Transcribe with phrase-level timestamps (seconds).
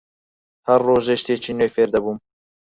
[0.67, 2.17] هەر ڕۆژەی شتێکی نوێ فێر دەبووم